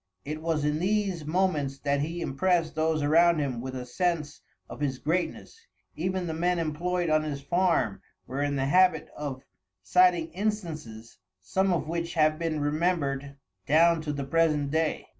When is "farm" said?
7.39-8.01